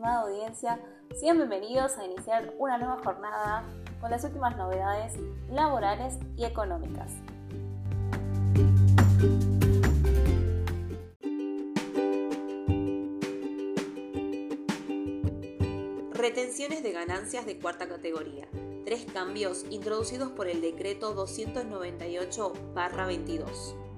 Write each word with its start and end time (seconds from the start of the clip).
estimada 0.00 0.22
audiencia, 0.22 0.80
sean 1.14 1.36
bienvenidos 1.36 1.98
a 1.98 2.06
iniciar 2.06 2.54
una 2.58 2.78
nueva 2.78 2.96
jornada 3.04 3.64
con 4.00 4.10
las 4.10 4.24
últimas 4.24 4.56
novedades 4.56 5.12
laborales 5.50 6.14
y 6.38 6.46
económicas. 6.46 7.12
Retenciones 16.14 16.82
de 16.82 16.92
ganancias 16.92 17.44
de 17.44 17.58
cuarta 17.58 17.86
categoría. 17.86 18.48
Tres 18.86 19.04
cambios 19.12 19.66
introducidos 19.68 20.30
por 20.30 20.48
el 20.48 20.62
decreto 20.62 21.14
298-22. 21.14 23.89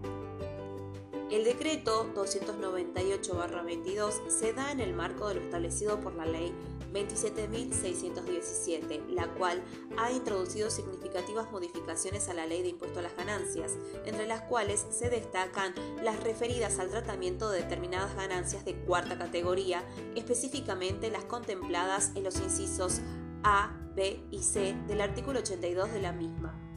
El 1.32 1.44
decreto 1.44 2.08
298-22 2.14 4.28
se 4.28 4.52
da 4.52 4.70
en 4.70 4.80
el 4.80 4.92
marco 4.92 5.28
de 5.28 5.36
lo 5.36 5.40
establecido 5.40 5.98
por 5.98 6.14
la 6.14 6.26
ley 6.26 6.54
27.617, 6.92 9.08
la 9.08 9.28
cual 9.28 9.62
ha 9.96 10.12
introducido 10.12 10.68
significativas 10.68 11.50
modificaciones 11.50 12.28
a 12.28 12.34
la 12.34 12.44
ley 12.44 12.60
de 12.60 12.68
impuesto 12.68 12.98
a 12.98 13.02
las 13.02 13.16
ganancias, 13.16 13.72
entre 14.04 14.26
las 14.26 14.42
cuales 14.42 14.84
se 14.90 15.08
destacan 15.08 15.72
las 16.02 16.22
referidas 16.22 16.78
al 16.78 16.90
tratamiento 16.90 17.48
de 17.48 17.62
determinadas 17.62 18.14
ganancias 18.14 18.66
de 18.66 18.74
cuarta 18.74 19.16
categoría, 19.16 19.82
específicamente 20.14 21.10
las 21.10 21.24
contempladas 21.24 22.12
en 22.14 22.24
los 22.24 22.38
incisos 22.40 23.00
A, 23.42 23.74
B 23.96 24.22
y 24.30 24.40
C 24.40 24.76
del 24.86 25.00
artículo 25.00 25.38
82 25.38 25.94
de 25.94 26.02
la 26.02 26.12
misma. 26.12 26.71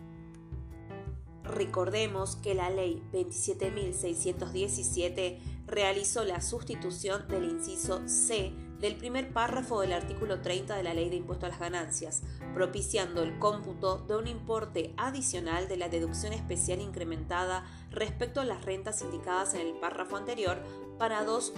Recordemos 1.48 2.38
que 2.38 2.56
la 2.56 2.70
ley 2.70 3.04
27.617 3.14 5.40
realizó 5.68 6.24
la 6.24 6.42
sustitución 6.42 7.28
del 7.28 7.44
inciso 7.46 8.02
C 8.08 8.54
del 8.80 8.98
primer 8.98 9.32
párrafo 9.32 9.82
del 9.82 9.94
artículo 9.94 10.42
30 10.42 10.76
de 10.76 10.84
la 10.84 10.94
Ley 10.94 11.10
de 11.10 11.16
Impuesto 11.16 11.46
a 11.46 11.50
las 11.50 11.60
Ganancias, 11.60 12.24
propiciando 12.54 13.24
el 13.24 13.40
cómputo 13.40 14.00
de 14.00 14.16
un 14.16 14.28
importe 14.28 14.94
adicional 14.98 15.68
de 15.68 15.78
la 15.78 15.90
deducción 15.90 16.34
especial 16.34 16.82
incrementada 16.82 17.66
respecto 17.90 18.42
a 18.42 18.46
las 18.46 18.66
rentas 18.66 19.02
indicadas 19.02 19.54
en 19.54 19.62
el 19.62 19.74
párrafo 19.76 20.18
anterior 20.18 20.62
para 21.00 21.24
dos 21.24 21.54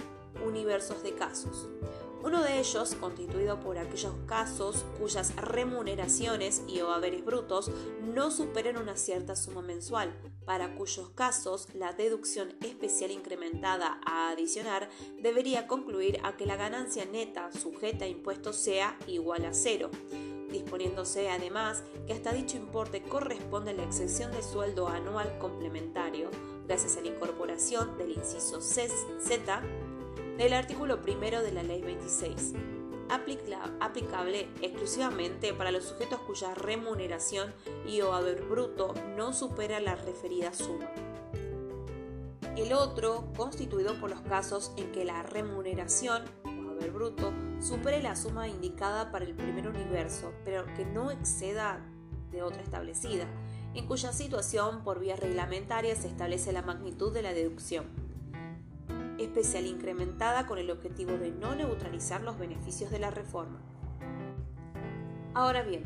universos 0.46 1.02
de 1.02 1.14
casos. 1.14 1.68
Uno 2.22 2.42
de 2.42 2.58
ellos 2.58 2.96
constituido 2.96 3.60
por 3.60 3.78
aquellos 3.78 4.14
casos 4.26 4.84
cuyas 4.98 5.36
remuneraciones 5.36 6.62
y 6.66 6.80
o 6.80 6.90
haberes 6.90 7.24
brutos 7.24 7.70
no 8.02 8.30
superen 8.30 8.76
una 8.76 8.96
cierta 8.96 9.36
suma 9.36 9.62
mensual, 9.62 10.12
para 10.44 10.74
cuyos 10.74 11.10
casos 11.10 11.68
la 11.74 11.92
deducción 11.92 12.56
especial 12.60 13.12
incrementada 13.12 14.00
a 14.04 14.30
adicionar 14.30 14.88
debería 15.20 15.68
concluir 15.68 16.18
a 16.24 16.36
que 16.36 16.46
la 16.46 16.56
ganancia 16.56 17.04
neta 17.04 17.52
sujeta 17.52 18.04
a 18.04 18.08
impuestos 18.08 18.56
sea 18.56 18.98
igual 19.06 19.44
a 19.44 19.54
cero 19.54 19.90
disponiéndose 20.50 21.28
además 21.30 21.82
que 22.06 22.14
hasta 22.14 22.32
dicho 22.32 22.56
importe 22.56 23.02
corresponde 23.02 23.74
la 23.74 23.84
excepción 23.84 24.32
de 24.32 24.42
sueldo 24.42 24.88
anual 24.88 25.38
complementario, 25.38 26.30
gracias 26.66 26.96
a 26.96 27.00
la 27.00 27.08
incorporación 27.08 27.96
del 27.98 28.12
inciso 28.12 28.60
Z 28.60 29.62
del 30.38 30.52
artículo 30.52 31.02
primero 31.02 31.42
de 31.42 31.50
la 31.50 31.64
Ley 31.64 31.82
26, 31.82 32.54
aplicable 33.80 34.48
exclusivamente 34.62 35.52
para 35.52 35.72
los 35.72 35.82
sujetos 35.82 36.20
cuya 36.20 36.54
remuneración 36.54 37.52
y 37.84 38.00
o 38.02 38.12
haber 38.12 38.44
bruto 38.44 38.94
no 39.16 39.32
supera 39.32 39.80
la 39.80 39.96
referida 39.96 40.54
suma. 40.54 40.88
El 42.56 42.72
otro, 42.72 43.32
constituido 43.36 43.98
por 43.98 44.10
los 44.10 44.20
casos 44.20 44.72
en 44.76 44.92
que 44.92 45.04
la 45.04 45.24
remuneración 45.24 46.22
o 46.44 46.70
haber 46.70 46.92
bruto 46.92 47.32
supere 47.60 48.00
la 48.00 48.14
suma 48.14 48.46
indicada 48.46 49.10
para 49.10 49.24
el 49.24 49.34
primer 49.34 49.66
universo, 49.66 50.32
pero 50.44 50.66
que 50.76 50.84
no 50.84 51.10
exceda 51.10 51.84
de 52.30 52.42
otra 52.42 52.62
establecida, 52.62 53.26
en 53.74 53.86
cuya 53.86 54.12
situación 54.12 54.84
por 54.84 55.00
vía 55.00 55.16
reglamentaria 55.16 55.96
se 55.96 56.06
establece 56.06 56.52
la 56.52 56.62
magnitud 56.62 57.12
de 57.12 57.22
la 57.22 57.32
deducción 57.32 58.07
especial 59.18 59.66
incrementada 59.66 60.46
con 60.46 60.58
el 60.58 60.70
objetivo 60.70 61.18
de 61.18 61.30
no 61.30 61.54
neutralizar 61.54 62.22
los 62.22 62.38
beneficios 62.38 62.90
de 62.90 62.98
la 62.98 63.10
reforma. 63.10 63.60
Ahora 65.34 65.62
bien, 65.62 65.84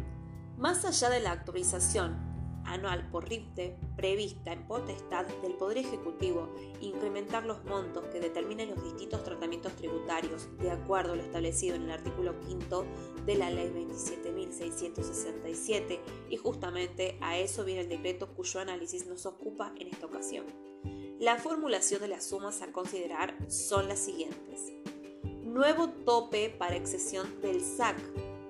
más 0.58 0.84
allá 0.84 1.10
de 1.10 1.20
la 1.20 1.32
actualización 1.32 2.32
anual 2.64 3.08
por 3.10 3.28
RIPTE 3.28 3.76
prevista 3.96 4.52
en 4.52 4.64
potestad 4.66 5.26
del 5.42 5.54
Poder 5.54 5.78
Ejecutivo 5.78 6.54
incrementar 6.80 7.44
los 7.44 7.64
montos 7.64 8.04
que 8.06 8.20
determinen 8.20 8.70
los 8.70 8.80
distintos 8.82 9.22
tratamientos 9.24 9.74
tributarios 9.74 10.48
de 10.58 10.70
acuerdo 10.70 11.12
a 11.12 11.16
lo 11.16 11.22
establecido 11.22 11.76
en 11.76 11.82
el 11.82 11.90
artículo 11.90 12.34
5 12.46 12.86
de 13.26 13.34
la 13.36 13.50
Ley 13.50 13.70
27.667 13.72 16.00
y 16.30 16.36
justamente 16.36 17.18
a 17.20 17.36
eso 17.38 17.64
viene 17.64 17.82
el 17.82 17.88
decreto 17.88 18.34
cuyo 18.34 18.60
análisis 18.60 19.06
nos 19.06 19.26
ocupa 19.26 19.74
en 19.78 19.88
esta 19.88 20.06
ocasión. 20.06 20.46
La 21.22 21.36
formulación 21.36 22.00
de 22.00 22.08
las 22.08 22.24
sumas 22.24 22.62
a 22.62 22.72
considerar 22.72 23.36
son 23.46 23.86
las 23.86 24.00
siguientes. 24.00 24.72
Nuevo 25.44 25.90
tope 26.04 26.50
para 26.50 26.74
excesión 26.74 27.40
del 27.40 27.60
SAC. 27.60 27.96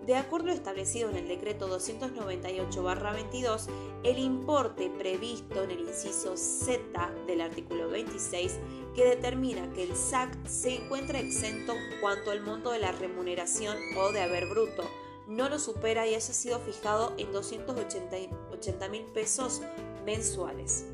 De 0.06 0.16
acuerdo 0.16 0.46
a 0.46 0.52
lo 0.52 0.54
establecido 0.54 1.10
en 1.10 1.16
el 1.16 1.28
decreto 1.28 1.68
298-22, 1.68 3.66
el 4.04 4.18
importe 4.18 4.88
previsto 4.88 5.64
en 5.64 5.70
el 5.70 5.80
inciso 5.80 6.38
Z 6.38 6.80
del 7.26 7.42
artículo 7.42 7.90
26 7.90 8.54
que 8.94 9.04
determina 9.04 9.70
que 9.74 9.82
el 9.82 9.94
SAC 9.94 10.34
se 10.46 10.76
encuentra 10.76 11.20
exento 11.20 11.74
cuanto 12.00 12.30
al 12.30 12.40
monto 12.40 12.70
de 12.70 12.78
la 12.78 12.92
remuneración 12.92 13.76
o 13.98 14.12
de 14.12 14.22
haber 14.22 14.48
bruto 14.48 14.84
no 15.28 15.50
lo 15.50 15.58
supera 15.58 16.06
y 16.06 16.14
haya 16.14 16.20
sido 16.22 16.58
fijado 16.60 17.12
en 17.18 17.32
280 17.32 18.88
mil 18.88 19.04
pesos 19.12 19.60
mensuales 20.06 20.86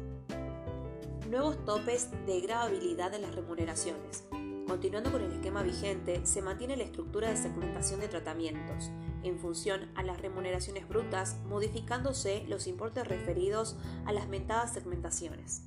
nuevos 1.29 1.63
topes 1.65 2.11
de 2.27 2.41
gravabilidad 2.41 3.11
de 3.11 3.19
las 3.19 3.35
remuneraciones. 3.35 4.25
Continuando 4.67 5.13
con 5.13 5.23
el 5.23 5.33
esquema 5.33 5.63
vigente, 5.63 6.25
se 6.25 6.43
mantiene 6.43 6.77
la 6.77 6.85
estructura 6.85 7.29
de 7.29 7.37
segmentación 7.37 8.01
de 8.01 8.09
tratamientos, 8.09 8.91
en 9.23 9.39
función 9.39 9.91
a 9.95 10.03
las 10.03 10.21
remuneraciones 10.21 10.89
brutas, 10.89 11.39
modificándose 11.47 12.45
los 12.49 12.67
importes 12.67 13.07
referidos 13.07 13.77
a 14.05 14.13
las 14.13 14.29
mentadas 14.29 14.73
segmentaciones. 14.73 15.63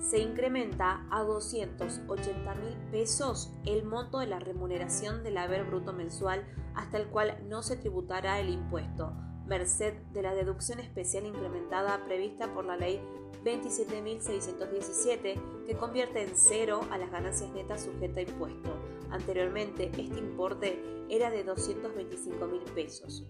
Se 0.00 0.18
incrementa 0.18 1.06
a 1.10 1.22
280 1.22 2.54
mil 2.56 2.76
pesos 2.90 3.52
el 3.64 3.84
monto 3.84 4.18
de 4.18 4.26
la 4.26 4.38
remuneración 4.38 5.24
del 5.24 5.38
haber 5.38 5.64
bruto 5.64 5.92
mensual 5.92 6.44
hasta 6.74 6.98
el 6.98 7.06
cual 7.06 7.38
no 7.48 7.62
se 7.62 7.76
tributará 7.76 8.38
el 8.38 8.50
impuesto, 8.50 9.12
merced 9.46 9.94
de 10.12 10.22
la 10.22 10.34
deducción 10.34 10.80
especial 10.80 11.26
incrementada 11.26 12.04
prevista 12.04 12.52
por 12.54 12.64
la 12.64 12.76
Ley 12.76 13.00
27.617, 13.44 15.66
que 15.66 15.76
convierte 15.76 16.22
en 16.22 16.30
cero 16.34 16.80
a 16.90 16.98
las 16.98 17.10
ganancias 17.10 17.52
netas 17.52 17.84
sujetas 17.84 18.16
a 18.16 18.22
impuesto. 18.22 18.70
Anteriormente, 19.10 19.90
este 19.98 20.18
importe 20.18 20.82
era 21.08 21.30
de 21.30 21.46
225.000 21.46 22.64
pesos. 22.74 23.24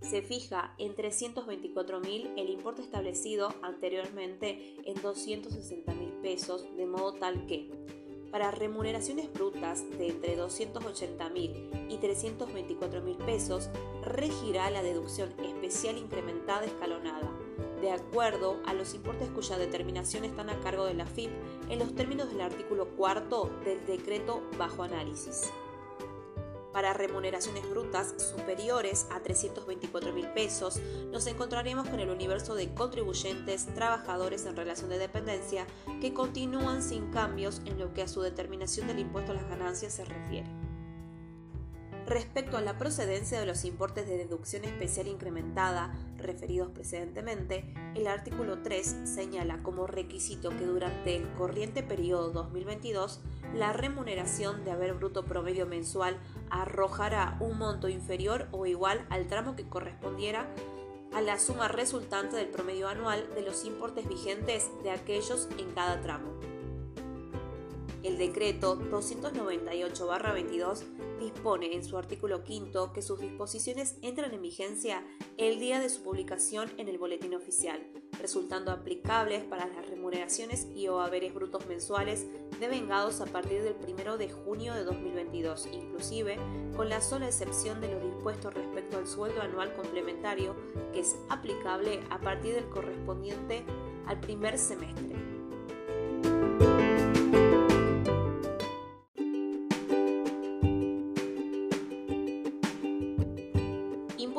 Se 0.00 0.22
fija 0.22 0.74
en 0.78 0.94
324.000 0.94 2.32
el 2.36 2.50
importe 2.50 2.82
establecido 2.82 3.54
anteriormente 3.62 4.76
en 4.84 4.96
260.000 4.96 6.20
pesos, 6.22 6.66
de 6.76 6.86
modo 6.86 7.12
tal 7.14 7.46
que 7.46 7.70
para 8.36 8.50
remuneraciones 8.50 9.32
brutas 9.32 9.82
de 9.96 10.08
entre 10.08 10.36
280 10.36 11.30
mil 11.30 11.70
y 11.88 11.96
324 11.96 13.00
mil 13.00 13.16
pesos, 13.16 13.70
regirá 14.02 14.68
la 14.68 14.82
deducción 14.82 15.32
especial 15.42 15.96
incrementada 15.96 16.66
escalonada, 16.66 17.30
de 17.80 17.92
acuerdo 17.92 18.60
a 18.66 18.74
los 18.74 18.92
importes 18.92 19.30
cuya 19.30 19.56
determinación 19.56 20.26
están 20.26 20.50
a 20.50 20.60
cargo 20.60 20.84
de 20.84 20.92
la 20.92 21.06
FIP 21.06 21.30
en 21.70 21.78
los 21.78 21.94
términos 21.94 22.28
del 22.28 22.42
artículo 22.42 22.88
4 22.98 23.50
del 23.64 23.86
decreto 23.86 24.42
bajo 24.58 24.82
análisis 24.82 25.50
para 26.76 26.92
remuneraciones 26.92 27.66
brutas 27.70 28.14
superiores 28.18 29.06
a 29.10 29.20
324 29.20 30.12
mil 30.12 30.28
pesos, 30.32 30.78
nos 31.10 31.26
encontraremos 31.26 31.88
con 31.88 32.00
el 32.00 32.10
universo 32.10 32.54
de 32.54 32.74
contribuyentes 32.74 33.64
trabajadores 33.74 34.44
en 34.44 34.56
relación 34.56 34.90
de 34.90 34.98
dependencia 34.98 35.66
que 36.02 36.12
continúan 36.12 36.82
sin 36.82 37.10
cambios 37.10 37.62
en 37.64 37.78
lo 37.78 37.94
que 37.94 38.02
a 38.02 38.08
su 38.08 38.20
determinación 38.20 38.88
del 38.88 38.98
impuesto 38.98 39.32
a 39.32 39.36
las 39.36 39.48
ganancias 39.48 39.94
se 39.94 40.04
refiere. 40.04 40.50
Respecto 42.04 42.58
a 42.58 42.60
la 42.60 42.76
procedencia 42.76 43.40
de 43.40 43.46
los 43.46 43.64
importes 43.64 44.06
de 44.06 44.18
deducción 44.18 44.66
especial 44.66 45.08
incrementada 45.08 45.94
referidos 46.18 46.70
precedentemente, 46.70 47.72
el 47.94 48.06
artículo 48.06 48.62
3 48.62 48.96
señala 49.04 49.62
como 49.62 49.86
requisito 49.86 50.50
que 50.50 50.66
durante 50.66 51.16
el 51.16 51.28
corriente 51.34 51.82
periodo 51.82 52.30
2022 52.30 53.20
la 53.54 53.72
remuneración 53.72 54.64
de 54.64 54.70
haber 54.70 54.94
bruto 54.94 55.24
promedio 55.24 55.66
mensual 55.66 56.18
arrojará 56.50 57.36
un 57.40 57.58
monto 57.58 57.88
inferior 57.88 58.48
o 58.52 58.66
igual 58.66 59.06
al 59.10 59.26
tramo 59.26 59.56
que 59.56 59.68
correspondiera 59.68 60.46
a 61.12 61.20
la 61.20 61.38
suma 61.38 61.68
resultante 61.68 62.36
del 62.36 62.48
promedio 62.48 62.88
anual 62.88 63.26
de 63.34 63.42
los 63.42 63.64
importes 63.64 64.08
vigentes 64.08 64.70
de 64.82 64.90
aquellos 64.90 65.48
en 65.58 65.70
cada 65.72 66.00
tramo. 66.00 66.55
El 68.06 68.16
decreto 68.18 68.78
298-22 68.78 70.84
dispone 71.18 71.74
en 71.74 71.84
su 71.84 71.98
artículo 71.98 72.44
quinto 72.44 72.92
que 72.92 73.02
sus 73.02 73.18
disposiciones 73.18 73.96
entran 74.00 74.32
en 74.32 74.42
vigencia 74.42 75.04
el 75.38 75.58
día 75.58 75.80
de 75.80 75.88
su 75.88 76.04
publicación 76.04 76.70
en 76.76 76.86
el 76.86 76.98
Boletín 76.98 77.34
Oficial, 77.34 77.84
resultando 78.20 78.70
aplicables 78.70 79.42
para 79.42 79.66
las 79.66 79.88
remuneraciones 79.88 80.68
y 80.72 80.86
o 80.86 81.00
haberes 81.00 81.34
brutos 81.34 81.66
mensuales 81.66 82.28
devengados 82.60 83.20
a 83.20 83.26
partir 83.26 83.64
del 83.64 83.74
1 83.74 84.18
de 84.18 84.30
junio 84.30 84.74
de 84.74 84.84
2022, 84.84 85.68
inclusive 85.72 86.36
con 86.76 86.88
la 86.88 87.00
sola 87.00 87.26
excepción 87.26 87.80
de 87.80 87.92
los 87.92 88.04
dispuestos 88.04 88.54
respecto 88.54 88.98
al 88.98 89.08
sueldo 89.08 89.42
anual 89.42 89.74
complementario 89.74 90.54
que 90.92 91.00
es 91.00 91.16
aplicable 91.28 91.98
a 92.10 92.20
partir 92.20 92.54
del 92.54 92.68
correspondiente 92.68 93.64
al 94.06 94.20
primer 94.20 94.58
semestre. 94.58 95.35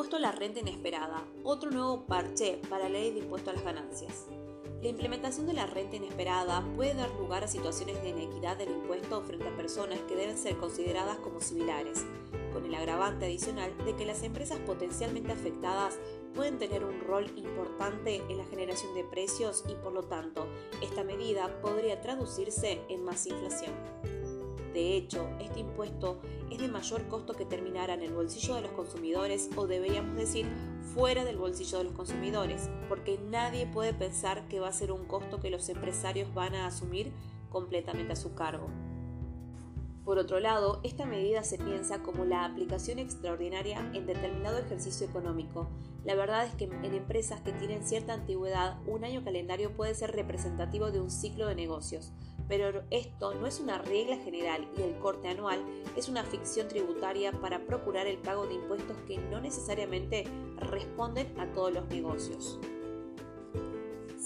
Impuesto 0.07 0.25
a 0.25 0.31
la 0.31 0.39
renta 0.39 0.62
inesperada, 0.62 1.27
otro 1.44 1.69
nuevo 1.69 2.06
parche 2.06 2.62
para 2.69 2.83
la 2.83 2.92
ley 2.92 3.12
de 3.12 3.19
impuesto 3.19 3.50
a 3.50 3.54
las 3.54 3.65
ganancias. 3.65 4.27
La 4.81 4.88
implementación 4.88 5.48
de 5.48 5.51
la 5.51 5.65
renta 5.65 5.98
inesperada 5.98 6.63
puede 6.77 6.94
dar 6.94 7.09
lugar 7.19 7.44
a 7.44 7.50
situaciones 7.50 8.01
de 8.01 8.12
inequidad 8.12 8.56
del 8.56 8.69
impuesto 8.69 9.21
frente 9.24 9.50
a 9.50 9.57
personas 9.57 10.00
que 10.07 10.15
deben 10.15 10.38
ser 10.38 10.56
consideradas 10.56 11.18
como 11.18 11.42
similares, 11.42 12.06
con 12.54 12.63
el 12.63 12.74
agravante 12.75 13.25
adicional 13.25 13.74
de 13.83 13.98
que 13.98 14.06
las 14.06 14.24
empresas 14.24 14.59
potencialmente 14.59 15.33
afectadas 15.33 16.00
pueden 16.33 16.57
tener 16.57 16.86
un 16.86 17.01
rol 17.01 17.30
importante 17.36 18.24
en 18.30 18.38
la 18.38 18.45
generación 18.45 18.95
de 18.95 19.04
precios 19.04 19.65
y 19.68 19.74
por 19.74 19.92
lo 19.92 20.04
tanto 20.04 20.48
esta 20.81 21.04
medida 21.04 21.59
podría 21.62 22.00
traducirse 22.00 22.80
en 22.88 23.04
más 23.04 23.25
inflación. 23.25 23.74
De 24.77 24.95
hecho, 24.95 25.27
este 25.39 25.62
impuesto 25.62 26.21
es 26.51 26.59
de 26.59 26.68
mayor 26.68 27.07
costo 27.07 27.33
que 27.33 27.45
terminará 27.45 27.95
en 27.95 28.03
el 28.03 28.13
bolsillo 28.13 28.53
de 28.53 28.62
los 28.62 28.69
consumidores 28.74 29.50
o 29.56 29.65
deberíamos 29.65 30.15
decir 30.15 30.45
fuera 30.94 31.25
del 31.25 31.38
bolsillo 31.38 31.79
de 31.79 31.85
los 31.85 31.94
consumidores, 31.94 32.69
porque 32.88 33.19
nadie 33.31 33.65
puede 33.65 33.95
pensar 33.95 34.47
que 34.47 34.59
va 34.59 34.68
a 34.68 34.71
ser 34.71 34.91
un 34.91 35.06
costo 35.06 35.39
que 35.39 35.50
los 35.50 35.68
empresarios 35.69 36.31
van 36.35 36.53
a 36.53 36.68
asumir 36.68 37.12
completamente 37.50 38.13
a 38.13 38.15
su 38.15 38.35
cargo. 38.35 38.69
Por 40.07 40.19
otro 40.19 40.39
lado, 40.39 40.80
esta 40.83 41.06
medida 41.06 41.44
se 41.44 41.57
piensa 41.57 42.01
como 42.01 42.24
la 42.24 42.45
aplicación 42.45 42.98
extraordinaria 42.98 43.92
en 43.94 44.06
determinado 44.06 44.57
ejercicio 44.57 45.06
económico. 45.06 45.68
La 46.06 46.15
verdad 46.15 46.45
es 46.45 46.56
que 46.56 46.63
en 46.63 46.94
empresas 46.94 47.42
que 47.42 47.51
tienen 47.51 47.86
cierta 47.86 48.13
antigüedad, 48.13 48.80
un 48.88 49.04
año 49.04 49.21
calendario 49.25 49.75
puede 49.75 49.94
ser 49.95 50.13
representativo 50.13 50.92
de 50.92 51.01
un 51.01 51.12
ciclo 51.12 51.48
de 51.48 51.56
negocios, 51.56 52.13
pero 52.48 52.83
esto 52.89 53.33
no 53.33 53.48
es 53.48 53.59
una 53.59 53.80
regla 53.80 54.15
general 54.15 54.69
y 54.77 54.83
el 54.83 54.98
corte 55.00 55.27
anual 55.27 55.59
es 55.98 56.07
una 56.07 56.24
ficción 56.24 56.69
tributaria 56.69 57.33
para 57.33 57.65
procurar 57.65 58.07
el 58.07 58.19
pago 58.19 58.48
de 58.48 58.54
impuestos 58.54 58.95
que 59.09 59.18
no 59.18 59.42
necesariamente 59.42 60.24
responden 60.56 61.38
a 61.38 61.51
todos 61.51 61.74
los 61.74 61.86
negocios. 61.89 62.57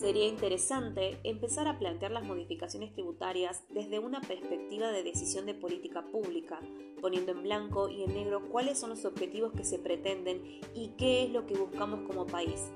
Sería 0.02 0.28
interesante 0.28 1.20
empezar 1.24 1.68
a 1.68 1.78
plantear 1.78 2.10
las 2.10 2.24
modificaciones 2.24 2.92
tributarias 2.92 3.64
desde 3.70 4.00
una 4.00 4.20
perspectiva 4.20 4.88
de 4.88 5.04
decisión 5.04 5.46
de 5.46 5.54
política 5.54 6.04
pública, 6.08 6.60
poniendo 7.00 7.34
en 7.34 7.44
blanco 7.44 7.88
y 7.88 8.02
en 8.02 8.16
negro 8.16 8.50
cuáles 8.50 8.80
son 8.80 8.90
los 8.90 9.06
objetivos 9.06 9.52
que 9.54 9.64
se 9.64 9.78
pretenden 9.78 10.60
y 10.74 10.94
qué 10.98 11.26
es 11.26 11.30
lo 11.30 11.46
que 11.46 11.54
buscamos 11.54 12.00
como 12.08 12.26
país. 12.26 12.72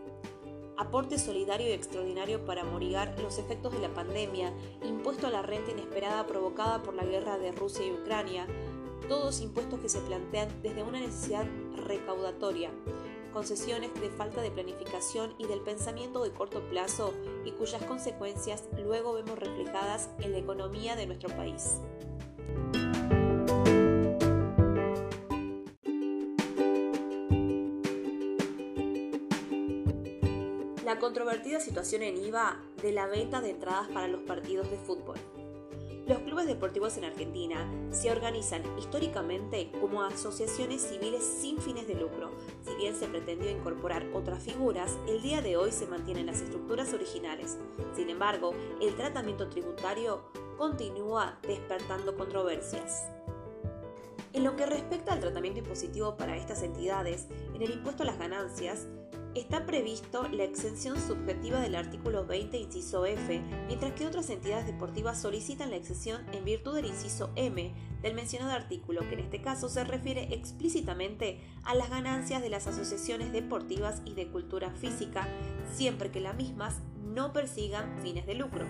Aporte 0.77 1.17
solidario 1.17 1.67
y 1.67 1.71
extraordinario 1.71 2.45
para 2.45 2.63
morigar 2.63 3.19
los 3.19 3.39
efectos 3.39 3.73
de 3.73 3.79
la 3.79 3.91
pandemia, 3.91 4.53
impuesto 4.83 5.25
a 5.25 5.31
la 5.31 5.41
renta 5.41 5.71
inesperada 5.71 6.27
provocada 6.27 6.83
por 6.83 6.93
la 6.93 7.05
guerra 7.05 7.39
de 7.39 7.53
Rusia 7.53 7.87
y 7.87 7.91
Ucrania, 7.91 8.45
todos 9.09 9.41
impuestos 9.41 9.79
que 9.79 9.89
se 9.89 10.01
plantean 10.01 10.49
desde 10.61 10.83
una 10.83 10.99
necesidad 10.99 11.47
recaudatoria, 11.87 12.69
concesiones 13.35 13.93
de 13.99 14.09
falta 14.11 14.41
de 14.41 14.49
planificación 14.49 15.35
y 15.37 15.45
del 15.45 15.59
pensamiento 15.59 16.23
de 16.23 16.31
corto 16.31 16.61
plazo 16.69 17.13
y 17.43 17.51
cuyas 17.51 17.83
consecuencias 17.83 18.63
luego 18.81 19.11
vemos 19.11 19.37
reflejadas 19.37 20.09
en 20.21 20.31
la 20.31 20.37
economía 20.37 20.95
de 20.95 21.05
nuestro 21.05 21.27
país. 21.35 21.81
La 30.85 30.97
controvertida 30.99 31.59
situación 31.59 32.03
en 32.03 32.15
IVA 32.15 32.63
de 32.81 32.93
la 32.93 33.05
venta 33.05 33.41
de 33.41 33.49
entradas 33.49 33.89
para 33.89 34.07
los 34.07 34.21
partidos 34.21 34.71
de 34.71 34.77
fútbol. 34.77 35.17
Los 36.07 36.19
clubes 36.19 36.45
deportivos 36.45 36.97
en 36.97 37.05
Argentina 37.05 37.67
se 37.89 38.11
organizan 38.11 38.61
históricamente 38.77 39.71
como 39.81 40.03
asociaciones 40.03 40.83
civiles 40.83 41.23
sin 41.23 41.59
fines 41.59 41.87
de 41.87 41.95
lucro. 41.95 42.29
Si 42.63 42.75
bien 42.75 42.95
se 42.95 43.07
pretendió 43.07 43.49
incorporar 43.49 44.05
otras 44.13 44.43
figuras, 44.43 44.99
el 45.07 45.23
día 45.23 45.41
de 45.41 45.57
hoy 45.57 45.71
se 45.71 45.87
mantienen 45.87 46.27
las 46.27 46.41
estructuras 46.41 46.93
originales. 46.93 47.57
Sin 47.95 48.11
embargo, 48.11 48.53
el 48.79 48.95
tratamiento 48.95 49.49
tributario 49.49 50.25
continúa 50.59 51.39
despertando 51.41 52.15
controversias. 52.15 53.07
En 54.33 54.43
lo 54.43 54.55
que 54.55 54.67
respecta 54.67 55.13
al 55.13 55.21
tratamiento 55.21 55.59
impositivo 55.59 56.17
para 56.17 56.37
estas 56.37 56.61
entidades, 56.61 57.25
en 57.55 57.63
el 57.63 57.71
impuesto 57.71 58.03
a 58.03 58.05
las 58.05 58.19
ganancias, 58.19 58.85
está 59.35 59.65
previsto 59.65 60.27
la 60.29 60.45
exención 60.45 60.97
subjetiva 60.99 61.59
del 61.59 61.75
artículo 61.75 62.25
20, 62.25 62.57
inciso 62.57 63.05
F, 63.05 63.41
mientras 63.67 63.91
que 63.91 64.07
otras 64.07 64.29
entidades 64.29 64.65
deportivas 64.65 65.21
solicitan 65.21 65.69
la 65.69 65.75
exención 65.75 66.25
en 66.31 66.45
virtud 66.45 66.75
del 66.75 66.85
inciso 66.85 67.31
M 67.35 67.73
del 68.01 68.13
mencionado 68.13 68.51
artículo, 68.51 69.01
que 69.09 69.15
en 69.15 69.19
este 69.19 69.41
caso 69.41 69.67
se 69.67 69.83
refiere 69.83 70.33
explícitamente 70.33 71.41
a 71.63 71.75
las 71.75 71.89
ganancias 71.89 72.41
de 72.41 72.49
las 72.49 72.67
asociaciones 72.67 73.33
deportivas 73.33 74.01
y 74.05 74.13
de 74.13 74.29
cultura 74.29 74.71
física, 74.71 75.27
siempre 75.73 76.11
que 76.11 76.21
las 76.21 76.35
mismas 76.35 76.79
no 77.03 77.33
persigan 77.33 77.99
fines 78.01 78.25
de 78.25 78.35
lucro. 78.35 78.65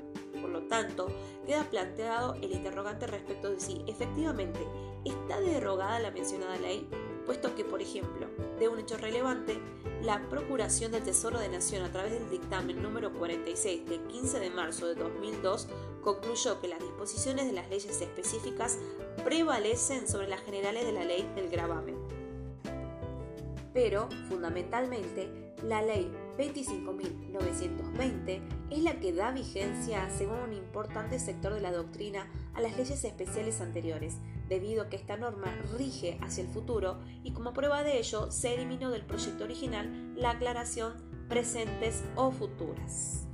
Lo 0.54 0.68
tanto, 0.68 1.08
queda 1.48 1.64
planteado 1.64 2.36
el 2.36 2.52
interrogante 2.52 3.08
respecto 3.08 3.50
de 3.50 3.60
si 3.60 3.84
efectivamente 3.88 4.60
está 5.04 5.42
derogada 5.42 6.00
la 6.00 6.12
mencionada 6.12 6.58
ley, 6.58 6.88
puesto 7.26 7.56
que, 7.56 7.66
por 7.66 7.82
ejemplo, 7.82 8.28
de 8.60 8.68
un 8.68 8.78
hecho 8.78 8.98
relevante, 8.98 9.60
la 10.04 10.30
Procuración 10.30 10.92
del 10.92 11.02
Tesoro 11.02 11.40
de 11.40 11.50
Nación 11.50 11.84
a 11.84 11.92
través 11.92 12.12
del 12.14 12.30
dictamen 12.30 12.84
número 12.84 13.12
46 13.12 13.90
del 13.90 14.02
15 14.02 14.40
de 14.40 14.50
marzo 14.52 14.86
de 14.86 14.94
2002 14.94 15.70
concluyó 16.04 16.62
que 16.62 16.68
las 16.68 16.80
disposiciones 16.80 17.48
de 17.48 17.54
las 17.54 17.68
leyes 17.70 18.00
específicas 18.00 18.78
prevalecen 19.24 20.08
sobre 20.08 20.28
las 20.28 20.42
generales 20.42 20.86
de 20.86 20.92
la 20.92 21.04
ley 21.04 21.28
del 21.36 21.50
gravamen. 21.50 21.98
Pero, 23.74 24.08
fundamentalmente, 24.30 25.56
la 25.64 25.82
ley 25.82 26.12
25.920 26.38 28.42
es 28.72 28.80
la 28.80 29.00
que 29.00 29.14
da 29.14 29.32
vigencia, 29.32 30.10
según 30.10 30.40
un 30.40 30.52
importante 30.54 31.20
sector 31.20 31.54
de 31.54 31.62
la 31.62 31.72
doctrina, 31.72 32.28
a 32.54 32.62
las 32.62 32.76
leyes 32.78 33.04
especiales 33.04 33.62
anteriores, 33.62 34.18
debido 34.50 34.82
a 34.84 34.90
que 34.90 34.96
esta 34.96 35.18
norma 35.18 35.56
rige 35.78 36.18
hacia 36.22 36.44
el 36.44 36.50
futuro 36.50 37.00
y 37.24 37.34
como 37.34 37.54
prueba 37.54 37.84
de 37.84 38.00
ello 38.00 38.32
se 38.32 38.56
eliminó 38.56 38.90
del 38.90 39.06
proyecto 39.06 39.44
original 39.44 40.16
la 40.16 40.32
aclaración 40.32 40.94
presentes 41.30 42.04
o 42.16 42.32
futuras. 42.32 43.28